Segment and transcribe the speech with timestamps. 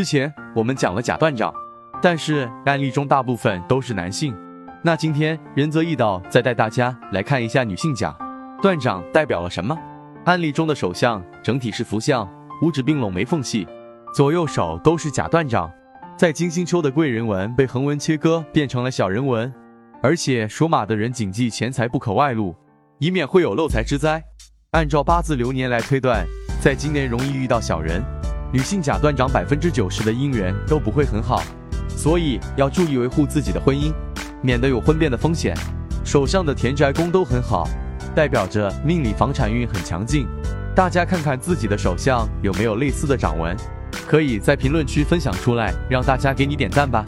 [0.00, 1.52] 之前我们讲了假断掌，
[2.00, 4.34] 但是案例中大部分都是男性。
[4.82, 8.16] 那今天仁泽易道再带大家来看一下女性甲
[8.62, 9.76] 断掌代表了什么。
[10.24, 12.26] 案例中的手相整体是福相，
[12.62, 13.68] 五指并拢没缝隙，
[14.14, 15.70] 左右手都是假断掌。
[16.16, 19.52] 在金星丘的贵人纹被横纹切割变成了小人纹，
[20.02, 22.56] 而且属马的人谨记钱财不可外露，
[23.00, 24.24] 以免会有漏财之灾。
[24.70, 26.24] 按照八字流年来推断，
[26.58, 28.02] 在今年容易遇到小人。
[28.52, 31.42] 女性甲断掌百分之九十的姻缘都不会很好，
[31.88, 33.92] 所以要注意维护自己的婚姻，
[34.42, 35.56] 免得有婚变的风险。
[36.04, 37.68] 手上的田宅宫都很好，
[38.14, 40.26] 代表着命里房产运很强劲。
[40.74, 43.56] 大家看看自己的手相有没有类似的掌纹，
[44.06, 47.04] 可以在评论区分享出来，让大家给你点赞吧。